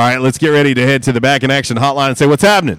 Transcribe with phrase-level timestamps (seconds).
[0.00, 2.26] All right, let's get ready to head to the back in action hotline and say
[2.26, 2.78] what's happening.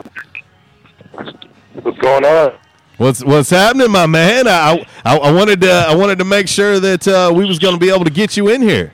[1.13, 2.53] What's going on?
[2.97, 4.47] What's what's happening, my man?
[4.47, 7.75] I I, I wanted to I wanted to make sure that uh, we was going
[7.75, 8.93] to be able to get you in here.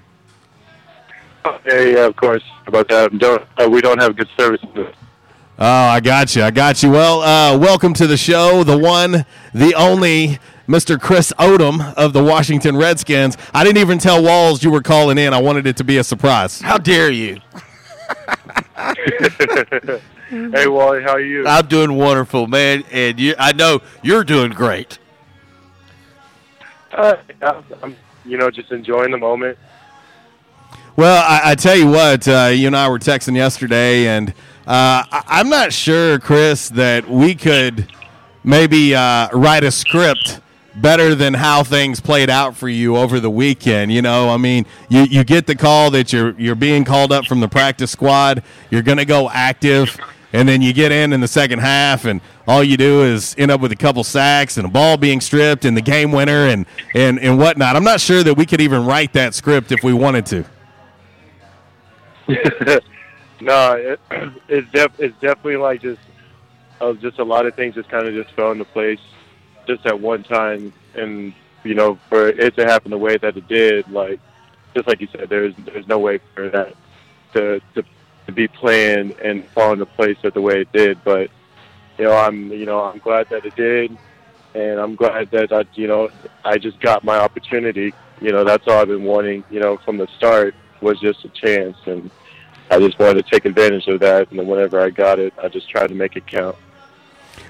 [1.65, 2.43] Yeah, yeah, of course.
[2.65, 4.59] About that, don't uh, we don't have good service.
[4.75, 4.91] Oh,
[5.65, 6.43] I got you.
[6.43, 6.91] I got you.
[6.91, 10.99] Well, uh, welcome to the show, the one, the only, Mr.
[10.99, 13.37] Chris Odom of the Washington Redskins.
[13.53, 15.33] I didn't even tell Walls you were calling in.
[15.33, 16.59] I wanted it to be a surprise.
[16.59, 17.39] How dare you?
[20.29, 21.47] Hey, Wally, how are you?
[21.47, 24.99] I'm doing wonderful, man, and you, I know you're doing great.
[26.91, 27.15] Uh,
[27.81, 27.95] I'm,
[28.25, 29.57] you know, just enjoying the moment.
[30.97, 34.31] Well, I, I tell you what, uh, you and I were texting yesterday, and
[34.67, 37.89] uh, I, I'm not sure, Chris, that we could
[38.43, 40.41] maybe uh, write a script
[40.81, 43.91] better than how things played out for you over the weekend.
[43.91, 47.25] You know, I mean, you, you get the call that you're you're being called up
[47.25, 48.43] from the practice squad.
[48.69, 49.97] You're going to go active,
[50.33, 53.51] and then you get in in the second half, and all you do is end
[53.51, 56.65] up with a couple sacks and a ball being stripped and the game winner and
[56.93, 57.75] and and whatnot.
[57.75, 60.45] I'm not sure that we could even write that script if we wanted to.
[63.41, 63.99] no, it,
[64.47, 66.01] it's def- it's definitely like just
[66.81, 68.99] uh, just a lot of things just kind of just fell into place
[69.67, 73.47] just at one time, and you know, for it to happen the way that it
[73.47, 74.19] did, like
[74.73, 76.75] just like you said, there's there's no way for that
[77.33, 77.83] to to,
[78.25, 81.03] to be planned and fall into place the way it did.
[81.03, 81.29] But
[81.97, 83.97] you know, I'm you know I'm glad that it did,
[84.53, 86.09] and I'm glad that I you know
[86.43, 87.93] I just got my opportunity.
[88.21, 89.43] You know, that's all I've been wanting.
[89.49, 92.09] You know, from the start was just a chance, and
[92.69, 94.29] I just wanted to take advantage of that.
[94.29, 96.55] And then whenever I got it, I just tried to make it count.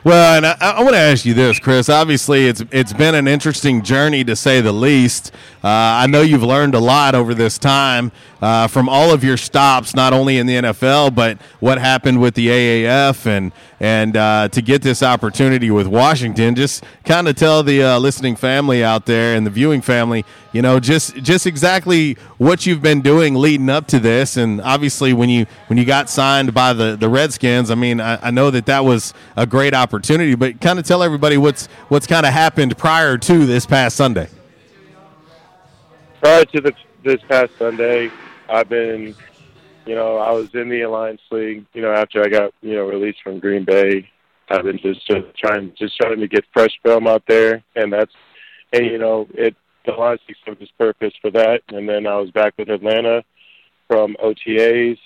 [0.03, 1.89] Well, and I, I want to ask you this, Chris.
[1.89, 5.33] Obviously, it's it's been an interesting journey to say the least.
[5.63, 9.37] Uh, I know you've learned a lot over this time uh, from all of your
[9.37, 14.49] stops, not only in the NFL, but what happened with the AAF, and and uh,
[14.49, 16.55] to get this opportunity with Washington.
[16.55, 20.25] Just kind of tell the uh, listening family out there and the viewing family,
[20.57, 25.13] you know, just just exactly what you've been doing leading up to this, and obviously
[25.13, 28.49] when you when you got signed by the the Redskins, I mean, I, I know
[28.49, 32.33] that that was a great opportunity, but kind of tell everybody what's what's kind of
[32.33, 34.29] happened prior to this past Sunday.
[36.23, 38.09] Prior to the, this past Sunday,
[38.49, 39.13] I've been,
[39.85, 41.67] you know, I was in the Alliance League.
[41.75, 44.09] You know, after I got you know released from Green Bay,
[44.49, 48.13] I've been just, just trying just trying to get fresh film out there, and that's
[48.73, 49.55] and you know it
[49.91, 51.61] League served its purpose for that.
[51.69, 53.23] And then I was back with Atlanta
[53.87, 54.97] from OTAs,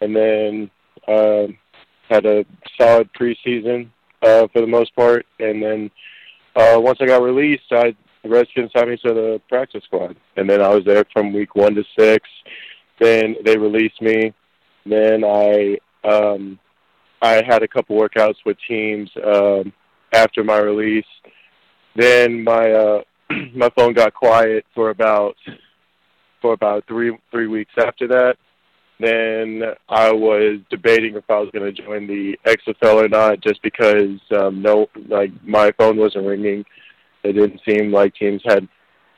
[0.00, 0.70] and then
[1.06, 1.58] um,
[2.08, 2.44] had a
[2.78, 3.88] solid preseason
[4.22, 5.26] uh, for the most part.
[5.38, 5.90] And then
[6.54, 10.50] uh, once I got released, I the Redskins signed me to the practice squad, and
[10.50, 12.28] then I was there from week one to six.
[12.98, 14.34] Then they released me.
[14.84, 16.58] Then I um,
[17.22, 19.72] I had a couple workouts with teams um,
[20.12, 21.06] after my release.
[21.94, 23.02] Then my uh,
[23.54, 25.36] my phone got quiet for about
[26.40, 28.36] for about three three weeks after that.
[29.00, 33.62] Then I was debating if I was going to join the XFL or not, just
[33.62, 36.64] because um, no, like my phone wasn't ringing.
[37.22, 38.66] It didn't seem like teams had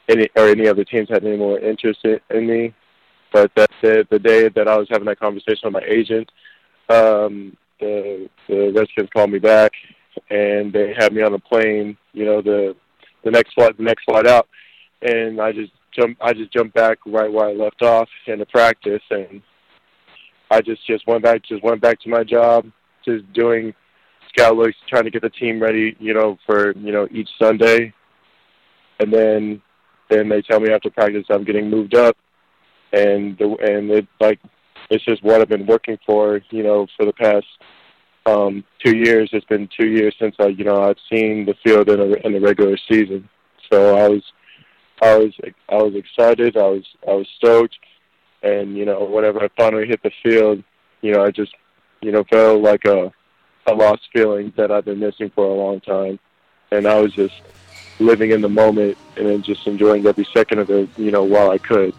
[0.09, 2.75] any or any other teams had any more interest in, in me.
[3.33, 4.11] But that's it.
[4.11, 6.31] The day that I was having that conversation with my agent,
[6.89, 9.73] um, the the Redskins called me back
[10.29, 11.97] and they had me on a plane.
[12.13, 12.77] You know, the
[13.25, 14.49] the next flight, the next flight out,
[15.03, 16.21] and I just jumped.
[16.21, 19.43] I just jumped back right where I left off in the practice, and
[20.51, 22.67] I just just went back, just went back to my job,
[23.05, 23.75] just doing
[24.29, 25.97] scout looks, trying to get the team ready.
[25.99, 27.93] You know, for you know each Sunday,
[28.99, 29.63] and then
[30.09, 32.17] then they tell me after practice I'm getting moved up,
[32.93, 34.41] and the and it like
[34.91, 36.41] it's just what I've been working for.
[36.51, 37.47] You know, for the past
[38.27, 39.31] um, two years.
[39.33, 42.33] It's been two years since I, you know, I've seen the field in, a, in
[42.33, 43.29] the regular season.
[43.73, 44.23] So I was,
[45.03, 45.33] I was,
[45.69, 46.57] I was excited.
[46.57, 47.79] I was, I was stoked,
[48.43, 50.63] and you know, whenever I finally hit the field,
[51.01, 51.55] you know, I just,
[52.01, 53.13] you know, felt like a,
[53.67, 56.19] a lost feeling that I've been missing for a long time,
[56.71, 57.41] and I was just
[57.99, 61.51] living in the moment and then just enjoying every second of it, you know, while
[61.51, 61.95] I could.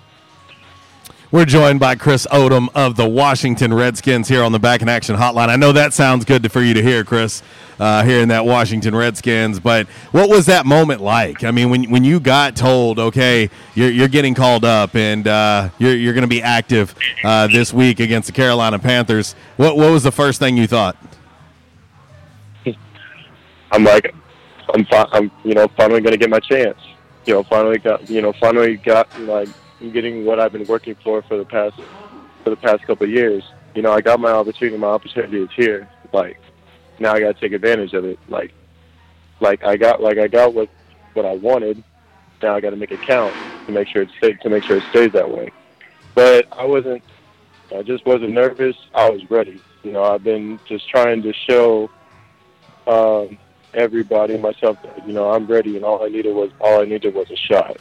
[1.32, 5.16] We're joined by Chris Odom of the Washington Redskins here on the Back in Action
[5.16, 5.48] Hotline.
[5.48, 7.42] I know that sounds good for you to hear, Chris,
[7.80, 9.58] uh, hearing that Washington Redskins.
[9.58, 11.46] But what was that moment like?
[11.46, 15.70] I mean, when when you got told, okay, you're, you're getting called up and uh,
[15.80, 16.94] you're you're going to be active
[17.24, 19.34] uh, this week against the Carolina Panthers.
[19.56, 20.98] What what was the first thing you thought?
[23.72, 24.14] I'm like,
[24.74, 26.78] I'm, fi- I'm, you know, finally going to get my chance.
[27.26, 29.48] You know, finally got, you know, finally got like
[29.90, 31.76] getting what I've been working for for the past
[32.44, 33.44] for the past couple of years.
[33.76, 34.78] you know, I got my opportunity.
[34.78, 35.88] My opportunity is here.
[36.12, 36.40] Like,
[37.00, 38.20] now I got to take advantage of it.
[38.28, 38.52] Like,
[39.40, 40.70] like I got, like I got what
[41.14, 41.84] what I wanted.
[42.42, 43.34] Now I got to make it count
[43.66, 45.52] to make sure it stay, to make sure it stays that way.
[46.16, 47.04] But I wasn't.
[47.76, 48.76] I just wasn't nervous.
[48.94, 49.62] I was ready.
[49.84, 51.90] You know, I've been just trying to show
[52.86, 53.38] um,
[53.74, 57.14] everybody, myself, that you know I'm ready, and all I needed was all I needed
[57.14, 57.78] was a shot.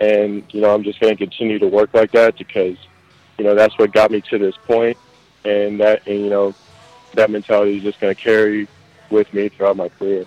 [0.00, 2.76] And you know, I'm just going to continue to work like that because
[3.38, 4.96] you know that's what got me to this point,
[5.44, 6.54] and that and you know
[7.14, 8.68] that mentality is just going to carry
[9.10, 10.26] with me throughout my career.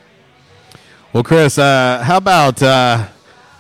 [1.14, 3.08] Well, Chris, uh, how about uh,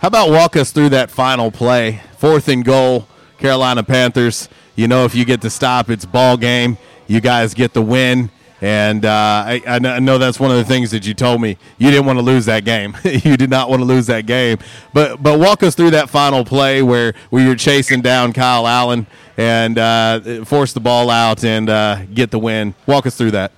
[0.01, 3.07] how about walk us through that final play, fourth and goal,
[3.37, 4.49] Carolina Panthers.
[4.75, 6.77] You know, if you get the stop, it's ball game.
[7.07, 8.29] You guys get the win.
[8.59, 11.57] And uh, I, I, know that's one of the things that you told me.
[11.77, 12.97] You didn't want to lose that game.
[13.03, 14.57] you did not want to lose that game.
[14.93, 19.05] But but walk us through that final play where, where you're chasing down Kyle Allen
[19.37, 22.73] and uh, force the ball out and uh, get the win.
[22.87, 23.51] Walk us through that.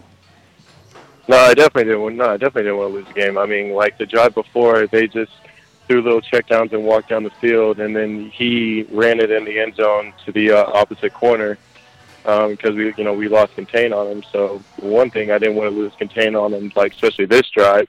[1.30, 2.18] No, I definitely didn't.
[2.18, 3.38] No, I definitely didn't want to lose the game.
[3.38, 5.32] I mean, like the drive before, they just
[5.88, 9.60] threw little checkdowns and walked down the field, and then he ran it in the
[9.60, 11.58] end zone to the uh, opposite corner
[12.24, 14.24] because um, we, you know, we lost contain on him.
[14.32, 17.88] So one thing I didn't want to lose contain on him, like especially this drive.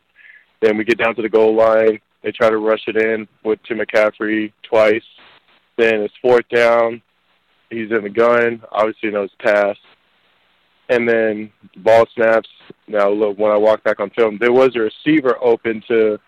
[0.61, 2.01] Then we get down to the goal line.
[2.23, 5.05] They try to rush it in with Tim McCaffrey twice.
[5.77, 7.03] Then it's fourth down.
[7.71, 8.63] He's in the gun.
[8.71, 9.77] Obviously knows pass.
[10.89, 12.49] And then the ball snaps.
[12.89, 16.19] Now look, when I walk back on film, there was a receiver open to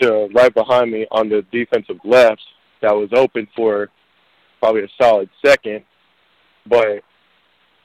[0.00, 2.42] to right behind me on the defensive left
[2.82, 3.88] that was open for
[4.60, 5.82] probably a solid second.
[6.66, 7.02] But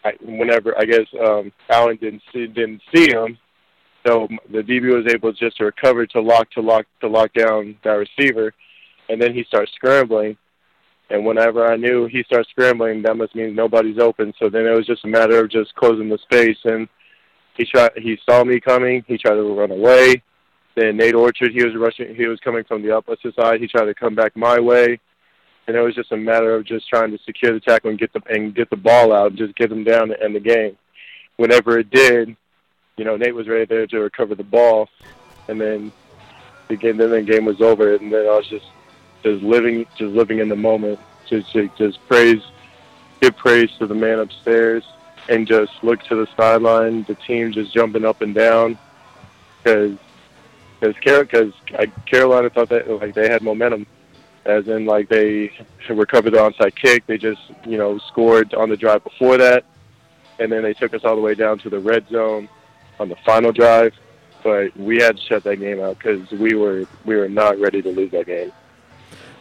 [0.04, 3.38] I, whenever I guess um, Allen didn't see didn't see him,
[4.06, 7.78] so the DB was able just to recover to lock to lock to lock down
[7.84, 8.54] that receiver,
[9.10, 10.38] and then he starts scrambling.
[11.10, 14.34] And whenever I knew he starts scrambling, that must mean nobody's open.
[14.40, 16.58] So then it was just a matter of just closing the space.
[16.64, 16.88] And
[17.58, 17.92] he tried.
[17.98, 19.04] He saw me coming.
[19.08, 20.24] He tried to run away.
[20.76, 22.16] Then Nate Orchard, he was rushing.
[22.16, 23.60] He was coming from the opposite side.
[23.60, 25.00] He tried to come back my way
[25.68, 28.12] and it was just a matter of just trying to secure the tackle and get
[28.14, 30.78] the and get the ball out, and just get them down to end the game.
[31.38, 32.36] Whenever it did,
[32.98, 34.90] you know, Nate was ready there to recover the ball,
[35.48, 35.92] and then
[36.68, 38.66] the game, then the game was over, and then I was just
[39.24, 42.42] just living just living in the moment, just just, just praise,
[43.22, 44.84] give praise to the man upstairs,
[45.30, 48.78] and just look to the sideline, the team just jumping up and down,
[49.64, 49.98] because
[50.80, 51.54] because
[52.06, 53.86] Carolina thought that like they had momentum
[54.46, 55.52] as in like they
[55.90, 57.06] recovered the onside kick.
[57.08, 59.66] They just you know scored on the drive before that,
[60.40, 62.50] and then they took us all the way down to the red zone
[63.00, 63.94] on the final drive.
[64.44, 67.82] But we had to shut that game out because we were we were not ready
[67.82, 68.52] to lose that game.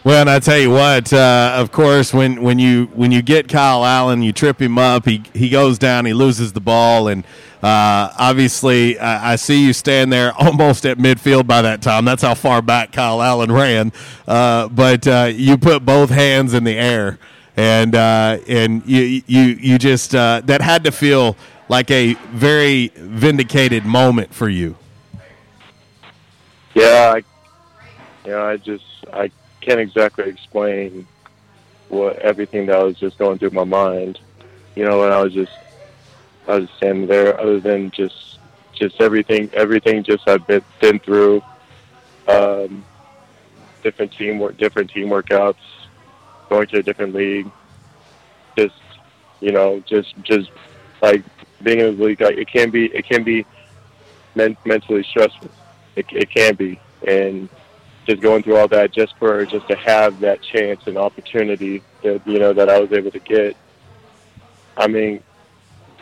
[0.03, 3.49] Well, and I tell you what, uh, of course, when, when you when you get
[3.49, 5.05] Kyle Allen, you trip him up.
[5.05, 7.23] He he goes down, he loses the ball, and
[7.63, 12.07] uh, obviously, I, I, see you stand there almost at midfield by that time.
[12.07, 13.93] That's how far back Kyle Allen ran.
[14.27, 17.19] Uh, but uh, you put both hands in the air,
[17.59, 21.37] and uh, and you you you just uh, that had to feel
[21.69, 24.77] like a very vindicated moment for you.
[26.73, 29.31] Yeah, I, know, I just I
[29.61, 31.07] can't exactly explain
[31.89, 34.19] what everything that was just going through my mind.
[34.75, 35.53] You know, and I was just
[36.49, 38.39] I was standing there, other than just
[38.73, 41.43] just everything everything just I've been, been through.
[42.29, 42.85] Um,
[43.83, 45.57] different teamwork, different team workouts,
[46.49, 47.51] going to a different league.
[48.57, 48.75] Just
[49.41, 50.51] you know, just just
[51.03, 51.25] like
[51.63, 53.45] being in the league, like it can be it can be
[54.35, 55.51] men- mentally stressful.
[55.97, 57.49] It, it can be, and
[58.11, 62.27] just going through all that just for just to have that chance and opportunity that
[62.27, 63.57] you know that I was able to get.
[64.77, 65.23] I mean,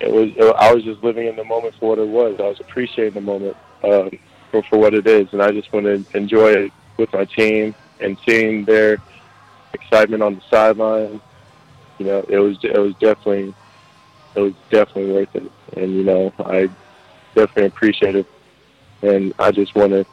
[0.01, 2.41] it was I was just living in the moment for what it was.
[2.41, 4.11] I was appreciating the moment um,
[4.51, 7.75] for for what it is, and I just want to enjoy it with my team
[8.01, 8.99] and seeing their
[9.75, 11.21] excitement on the sideline.
[11.99, 13.55] You know, it was it was definitely
[14.35, 16.71] it was definitely worth it, and you know, I
[17.35, 18.27] definitely appreciate it,
[19.03, 20.07] and I just want to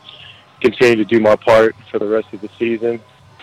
[0.61, 3.01] continue to do my part for the rest of the season,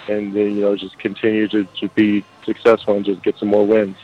[0.09, 3.67] and then you know just continue to, to be successful and just get some more
[3.67, 3.97] wins.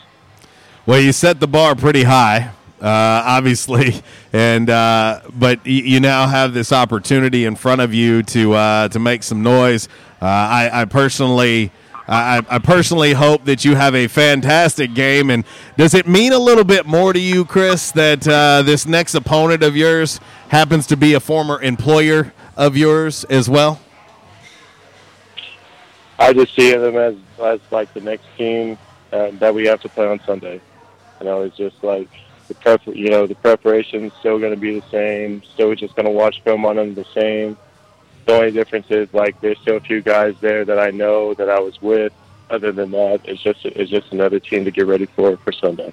[0.86, 2.50] Well, you set the bar pretty high,
[2.80, 8.54] uh, obviously, and uh, but you now have this opportunity in front of you to
[8.54, 9.88] uh, to make some noise.
[10.20, 11.72] Uh, I, I, personally.
[12.10, 15.28] I, I, personally hope that you have a fantastic game.
[15.28, 15.44] And
[15.76, 19.62] does it mean a little bit more to you, Chris, that uh, this next opponent
[19.62, 23.80] of yours happens to be a former employer of yours as well?
[26.18, 28.76] I just see them as, as like the next team
[29.12, 30.60] uh, that we have to play on Sunday
[31.20, 32.08] You know, it's just like
[32.48, 32.84] the prep.
[32.86, 35.42] You know, the preparation's still going to be the same.
[35.54, 37.56] Still we're just going to watch film on them the same.
[38.26, 41.48] The only difference is like there's still a few guys there that I know that
[41.48, 42.12] I was with.
[42.50, 45.92] Other than that, it's just it's just another team to get ready for for Sunday.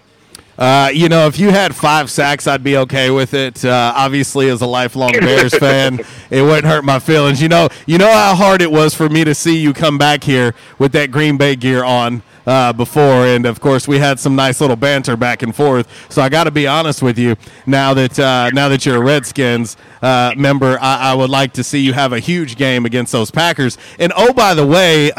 [0.57, 3.65] Uh, you know, if you had five sacks, I'd be okay with it.
[3.65, 7.41] Uh, obviously, as a lifelong Bears fan, it wouldn't hurt my feelings.
[7.41, 10.24] You know, you know how hard it was for me to see you come back
[10.24, 14.36] here with that Green Bay gear on uh, before, and of course we had some
[14.36, 15.88] nice little banter back and forth.
[16.12, 17.36] So I got to be honest with you.
[17.66, 21.64] Now that uh, now that you're a Redskins uh, member, I, I, would like to
[21.64, 23.78] see you have a huge game against those Packers.
[23.98, 25.16] And oh, by the way, uh,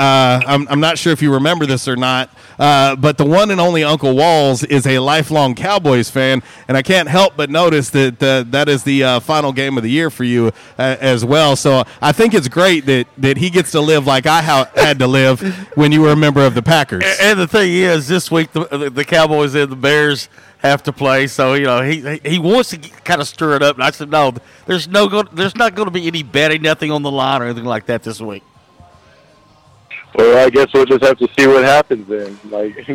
[0.46, 3.60] I'm, I'm not sure if you remember this or not, uh, but the one and
[3.60, 8.20] only Uncle Walls is a lifelong Cowboys fan, and I can't help but notice that
[8.20, 11.56] that is the final game of the year for you as well.
[11.56, 14.98] So I think it's great that that he gets to live like I ha- had
[15.00, 15.40] to live
[15.76, 18.90] when you were a member of the Packers and the thing is, this week the,
[18.90, 21.26] the Cowboys and the Bears have to play.
[21.26, 23.76] So you know he he wants to kind of stir it up.
[23.76, 24.34] And I said, no,
[24.66, 27.46] there's no go, there's not going to be any betting, nothing on the line or
[27.46, 28.42] anything like that this week.
[30.16, 32.38] Well, I guess we'll just have to see what happens then.
[32.44, 32.74] Like,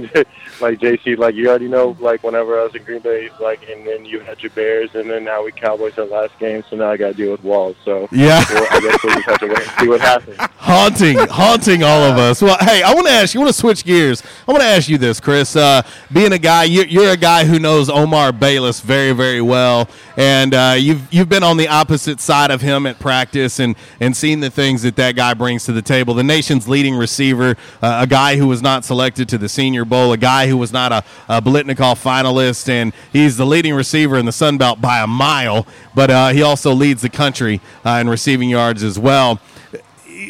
[0.59, 3.85] like JC, like you already know, like whenever I was in Green Bay, like, and
[3.85, 6.89] then you had your Bears, and then now we Cowboys our last game, so now
[6.89, 7.75] I got to deal with Walls.
[7.85, 10.37] So yeah, well, I guess we'll just have to wait and see what happens.
[10.71, 12.41] Haunting, haunting all of us.
[12.41, 13.41] Well, hey, I want to ask you.
[13.41, 14.23] Want to switch gears.
[14.47, 15.53] I want to ask you this, Chris.
[15.53, 15.81] Uh,
[16.13, 20.53] being a guy, you're, you're, a guy who knows Omar Bayless very, very well, and
[20.53, 24.39] uh, you've you've been on the opposite side of him at practice and and seen
[24.39, 26.13] the things that that guy brings to the table.
[26.13, 30.13] The nation's leading receiver uh, a guy who was not selected to the Senior Bowl,
[30.13, 34.25] a guy who was not a, a Biletnikoff finalist, and he's the leading receiver in
[34.25, 35.67] the Sun Belt by a mile.
[35.93, 39.41] But uh, he also leads the country uh, in receiving yards as well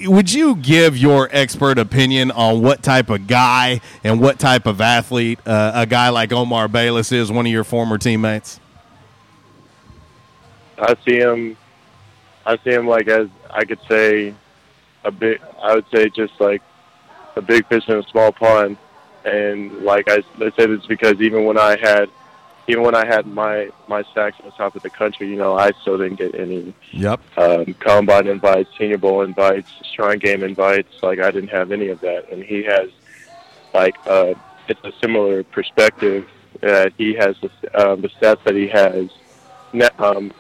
[0.08, 4.81] would you give your expert opinion on what type of guy and what type of
[4.81, 8.60] athlete uh, a guy like Omar Bayless is, one of your former teammates?
[10.77, 11.58] I see him.
[12.46, 14.34] I see him like as I could say
[15.03, 15.41] a bit.
[15.62, 16.62] I would say just like
[17.36, 18.77] a big fish in a small pond.
[19.24, 22.10] And like I, I said, it's because even when I had,
[22.71, 25.71] even when I had my my sacks on top of the country, you know, I
[25.81, 26.73] still didn't get any.
[26.91, 27.19] Yep.
[27.37, 31.03] Um, combine invites, Senior Bowl invites, Shrine Game invites.
[31.03, 32.89] Like I didn't have any of that, and he has,
[33.73, 34.33] like, uh,
[34.69, 36.29] it's a similar perspective.
[36.61, 37.49] That he has the,
[37.81, 39.09] um, the stats that he has,
[39.99, 40.31] um,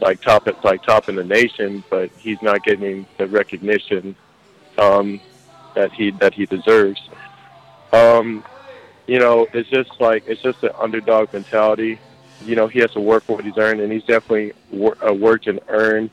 [0.00, 4.14] like top, like top in the nation, but he's not getting the recognition
[4.78, 5.20] um,
[5.74, 7.00] that he that he deserves.
[7.92, 8.44] Um,
[9.06, 11.98] you know, it's just like it's just an underdog mentality.
[12.44, 15.12] You know, he has to work for what he's earned, and he's definitely wor- uh,
[15.12, 16.10] worked and earned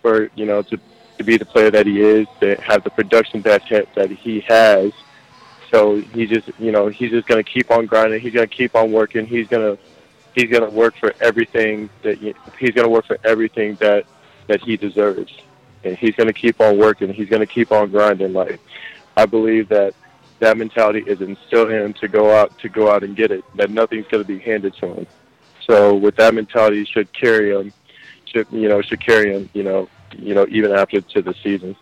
[0.00, 0.78] for you know to
[1.18, 4.40] to be the player that he is, to have the production that ha- that he
[4.40, 4.92] has.
[5.70, 8.20] So he just you know he's just gonna keep on grinding.
[8.20, 9.26] He's gonna keep on working.
[9.26, 9.78] He's gonna
[10.34, 14.04] he's gonna work for everything that he, he's gonna work for everything that
[14.48, 15.32] that he deserves,
[15.84, 17.12] and he's gonna keep on working.
[17.12, 18.32] He's gonna keep on grinding.
[18.32, 18.60] Like
[19.16, 19.94] I believe that
[20.42, 23.44] that mentality is instilled in him to go out to go out and get it.
[23.54, 25.06] That nothing's going to be handed to him.
[25.68, 27.72] So with that mentality, should carry him.
[28.24, 28.82] Should you know?
[28.82, 29.48] Should carry him.
[29.54, 29.88] You know.
[30.18, 31.74] You know, even after to the season.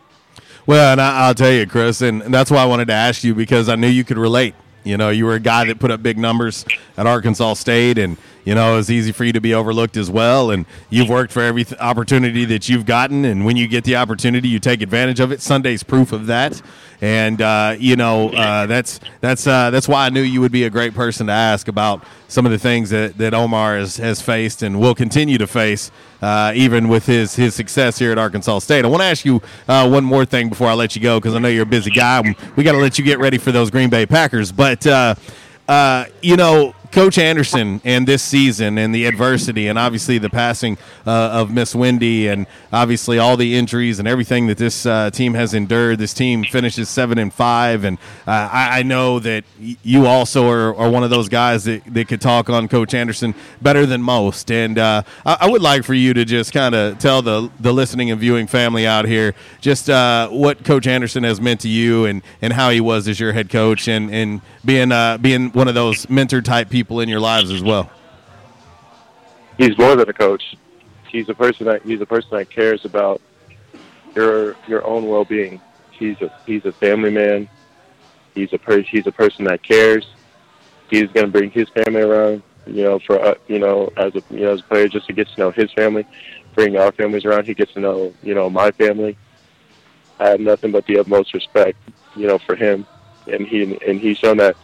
[0.64, 3.34] Well, and I, will tell you, Chris, and that's why I wanted to ask you
[3.34, 4.54] because I knew you could relate.
[4.84, 6.64] You know, you were a guy that put up big numbers
[6.96, 10.50] at Arkansas State, and you know, it's easy for you to be overlooked as well.
[10.50, 13.24] And you've worked for every th- opportunity that you've gotten.
[13.24, 15.40] And when you get the opportunity, you take advantage of it.
[15.40, 16.60] Sunday's proof of that.
[17.02, 20.64] And, uh, you know, uh, that's, that's, uh, that's why I knew you would be
[20.64, 24.20] a great person to ask about some of the things that, that Omar has, has
[24.20, 28.58] faced and will continue to face, uh, even with his, his success here at Arkansas
[28.58, 28.84] State.
[28.84, 31.34] I want to ask you uh, one more thing before I let you go because
[31.34, 32.34] I know you're a busy guy.
[32.54, 34.52] We got to let you get ready for those Green Bay Packers.
[34.52, 35.14] But, uh,
[36.20, 41.10] you know, Coach Anderson and this season and the adversity and obviously the passing uh,
[41.10, 45.54] of Miss Wendy and obviously all the injuries and everything that this uh, team has
[45.54, 45.98] endured.
[45.98, 50.74] This team finishes seven and five, and uh, I, I, know that you also are,
[50.74, 54.50] are, one of those guys that, that could talk on Coach Anderson better than most.
[54.50, 57.72] And uh, I, I, would like for you to just kind of tell the the
[57.72, 62.06] listening and viewing family out here just uh, what Coach Anderson has meant to you
[62.06, 65.68] and, and how he was as your head coach and and being uh, being one
[65.68, 67.90] of those mentor type people people in your lives as well?
[69.58, 70.56] He's more than a coach.
[71.08, 73.20] He's a person that he's a person that cares about
[74.14, 75.60] your your own well being.
[75.90, 77.48] He's a he's a family man.
[78.34, 80.06] He's a per, he's a person that cares.
[80.88, 82.42] He's going to bring his family around.
[82.66, 85.12] You know, for uh, you know, as a you know as a player, just to
[85.12, 86.06] get to know his family,
[86.54, 87.46] bring our families around.
[87.46, 89.18] He gets to know you know my family.
[90.18, 91.78] I have nothing but the utmost respect,
[92.16, 92.86] you know, for him,
[93.26, 94.56] and he and he's shown that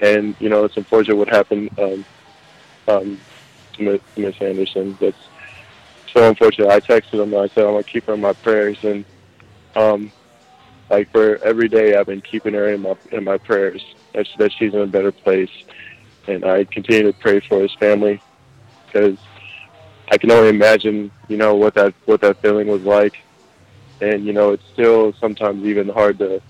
[0.00, 2.04] and you know it's unfortunate what happened um,
[2.86, 3.20] um,
[3.74, 4.96] to Miss Anderson.
[5.00, 5.16] That's
[6.12, 6.68] so unfortunate.
[6.68, 9.04] I texted him and I said I'm gonna keep her in my prayers, and
[9.76, 10.12] um,
[10.90, 13.84] like for every day I've been keeping her in my in my prayers.
[14.14, 15.50] That, that she's in a better place,
[16.26, 18.20] and I continue to pray for his family
[18.86, 19.18] because
[20.10, 23.18] I can only imagine, you know, what that what that feeling was like,
[24.00, 26.40] and you know, it's still sometimes even hard to,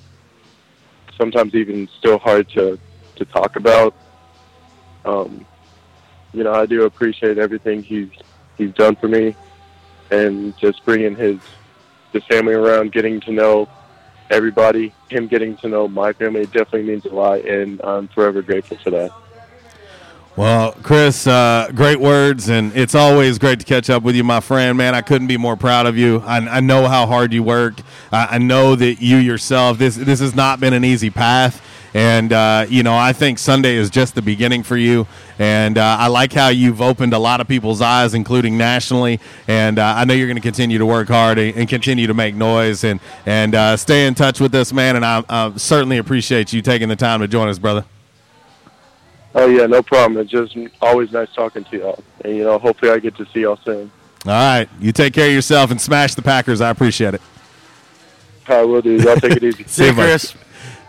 [1.17, 2.78] sometimes even still hard to
[3.19, 3.95] to talk about.
[5.05, 5.47] Um,
[6.33, 8.11] you know, I do appreciate everything he's
[8.57, 9.35] he's done for me,
[10.11, 11.39] and just bringing his
[12.13, 13.69] his family around, getting to know
[14.31, 18.77] everybody, him getting to know my family definitely means a lot, and I'm forever grateful
[18.79, 19.11] for that.
[20.37, 24.39] Well, Chris, uh, great words, and it's always great to catch up with you, my
[24.39, 24.79] friend.
[24.79, 26.23] Man, I couldn't be more proud of you.
[26.25, 27.81] I, I know how hard you work.
[28.13, 31.61] I, I know that you yourself this this has not been an easy path.
[31.95, 35.07] And, uh, you know, I think Sunday is just the beginning for you.
[35.38, 39.21] And uh, I like how you've opened a lot of people's eyes, including nationally.
[39.47, 42.14] And uh, I know you're going to continue to work hard and, and, continue to
[42.14, 44.97] make noise and, and uh, stay in touch with this, man.
[44.97, 47.85] And I, I certainly appreciate you taking the time to join us, brother.
[49.35, 50.21] Oh, yeah, no problem.
[50.21, 52.04] It's just always nice talking to y'all.
[52.25, 53.90] And, you know, hopefully I get to see y'all soon.
[54.26, 54.68] All right.
[54.80, 56.61] You take care of yourself and smash the Packers.
[56.61, 57.23] I appreciate it.
[58.49, 58.97] I will do.
[58.97, 59.64] Y'all take it easy.
[59.66, 60.35] see you, Chris.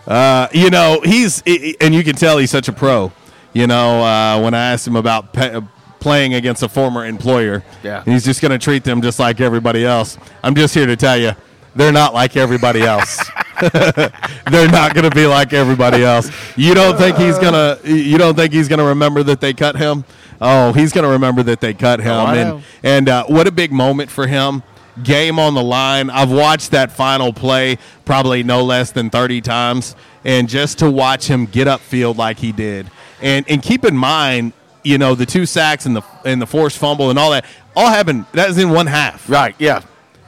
[0.10, 1.44] Uh, you know, he's
[1.80, 3.12] and you can tell he's such a pro.
[3.54, 5.62] You know, uh, when I asked him about pe-
[6.00, 9.86] playing against a former employer, yeah, he's just going to treat them just like everybody
[9.86, 10.18] else.
[10.44, 11.34] I'm just here to tell you,
[11.76, 13.24] they're not like everybody else.
[13.62, 16.32] they're not going to be like everybody else.
[16.58, 17.78] You don't think he's gonna?
[17.84, 20.06] You don't think he's going to remember that they cut him?
[20.42, 23.52] Oh, he's going to remember that they cut him, oh, and and uh, what a
[23.52, 24.64] big moment for him
[25.04, 26.10] game on the line.
[26.10, 29.96] I've watched that final play probably no less than 30 times.
[30.26, 32.90] And just to watch him get upfield like he did.
[33.22, 34.54] And, and keep in mind,
[34.84, 37.88] you know, the two sacks and the, and the forced fumble and all that, all
[37.88, 38.26] happened.
[38.34, 39.30] That was in one half.
[39.30, 39.82] Right, yeah.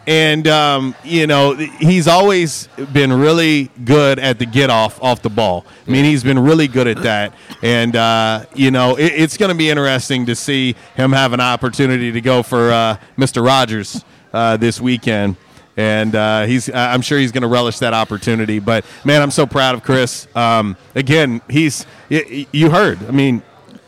[0.07, 5.29] And, um, you know, he's always been really good at the get off off the
[5.29, 5.63] ball.
[5.87, 7.33] I mean, he's been really good at that.
[7.61, 11.39] And, uh, you know, it, it's going to be interesting to see him have an
[11.39, 13.45] opportunity to go for uh, Mr.
[13.45, 15.35] Rogers uh, this weekend.
[15.77, 18.59] And uh, he's, I'm sure he's going to relish that opportunity.
[18.59, 20.27] But man, I'm so proud of Chris.
[20.35, 23.01] Um, again, he's, you heard.
[23.07, 23.41] I mean,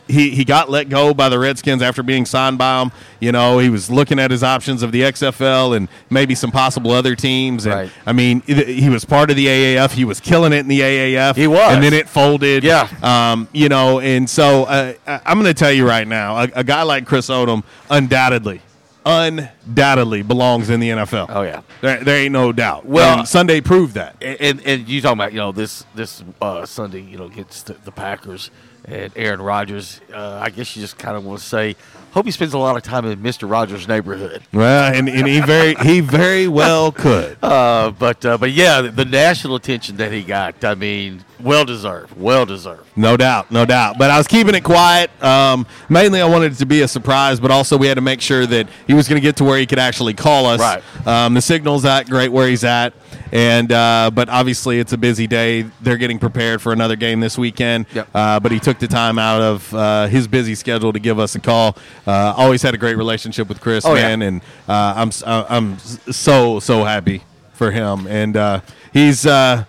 [0.07, 2.91] he, he got let go by the Redskins after being signed by them.
[3.19, 6.91] You know, he was looking at his options of the XFL and maybe some possible
[6.91, 7.65] other teams.
[7.65, 7.91] And right.
[8.05, 9.91] I mean, he was part of the AAF.
[9.91, 11.35] He was killing it in the AAF.
[11.35, 12.63] He was, and then it folded.
[12.63, 12.87] Yeah.
[13.01, 16.63] Um, you know, and so uh, I'm going to tell you right now, a, a
[16.63, 18.61] guy like Chris Odom, undoubtedly
[19.05, 21.27] undoubtedly belongs in the NFL.
[21.29, 22.85] Oh yeah, there, there ain't no doubt.
[22.85, 24.15] Well, and Sunday proved that.
[24.21, 27.73] And, and you talking about you know this this uh, Sunday you know against the,
[27.73, 28.49] the Packers
[28.85, 30.01] and Aaron Rodgers.
[30.13, 31.75] Uh, I guess you just kind of want to say,
[32.11, 34.43] hope he spends a lot of time in Mister Rogers' neighborhood.
[34.53, 37.37] Well, and, and he very he very well could.
[37.53, 40.63] Uh, but uh, but yeah, the, the national attention that he got.
[40.63, 42.17] I mean, well deserved.
[42.17, 42.87] Well deserved.
[42.95, 43.97] No doubt, no doubt.
[43.97, 45.11] But I was keeping it quiet.
[45.23, 48.21] Um, mainly, I wanted it to be a surprise, but also we had to make
[48.21, 50.59] sure that he was going to get to where he could actually call us.
[50.59, 51.07] Right.
[51.07, 52.93] Um, the signal's at great where he's at,
[53.31, 55.63] and uh, but obviously it's a busy day.
[55.81, 57.85] They're getting prepared for another game this weekend.
[57.93, 58.07] Yep.
[58.13, 61.35] Uh, but he took the time out of uh, his busy schedule to give us
[61.35, 61.77] a call.
[62.07, 64.27] Uh, always had a great relationship with Chris, oh, man, yeah.
[64.27, 68.61] and uh, I'm I'm so so happy for him, and
[68.93, 69.65] he's uh,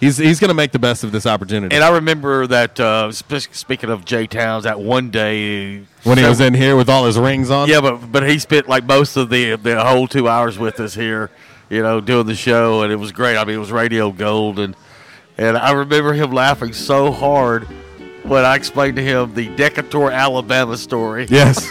[0.00, 1.74] he's he's going to make the best of this opportunity.
[1.74, 2.78] And I remember that.
[2.78, 6.88] Uh, sp- speaking of Jay Towns, that one day when he was in here with
[6.88, 7.68] all his rings on.
[7.68, 10.94] Yeah, but but he spent like most of the the whole two hours with us
[10.94, 11.30] here,
[11.68, 13.36] you know, doing the show, and it was great.
[13.36, 14.76] I mean, it was radio gold, and
[15.38, 17.64] and I remember him laughing so hard
[18.22, 21.26] when I explained to him the Decatur, Alabama story.
[21.28, 21.70] Yes,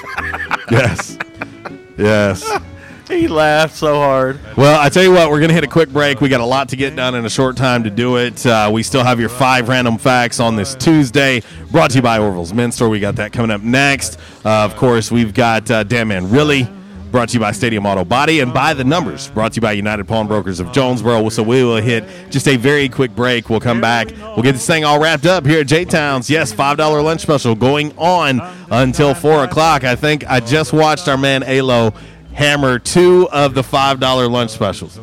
[0.72, 1.18] yes,
[1.98, 2.60] yes.
[3.08, 4.40] He laughed so hard.
[4.58, 6.22] Well, I tell you what, we're going to hit a quick break.
[6.22, 8.44] We got a lot to get done in a short time to do it.
[8.46, 12.18] Uh, we still have your five random facts on this Tuesday, brought to you by
[12.18, 12.90] Orville's Men's Store.
[12.90, 14.20] We got that coming up next.
[14.44, 16.68] Uh, of course, we've got uh, Damn Man Really,
[17.12, 19.74] brought to you by Stadium Auto Body, and by the numbers, brought to you by
[19.74, 21.30] United Pawnbrokers of Jonesboro.
[21.30, 23.52] So we will hit just a very quick break.
[23.52, 24.10] We'll come back.
[24.20, 26.28] We'll get this thing all wrapped up here at J Towns.
[26.28, 28.42] Yes, five dollar lunch special going on
[28.72, 29.84] until four o'clock.
[29.84, 31.94] I think I just watched our man Alo
[32.36, 34.96] hammer two of the five dollar lunch specials.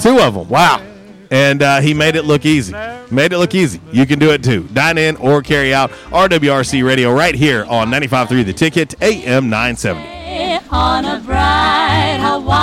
[0.00, 0.48] Two of them.
[0.48, 0.82] Wow.
[1.30, 2.72] And uh, he made it look easy.
[3.10, 3.80] Made it look easy.
[3.92, 4.68] You can do it too.
[4.72, 10.14] Dine in or carry out RWRC Radio right here on 95.3 The Ticket, AM 970.
[10.70, 11.83] On a bright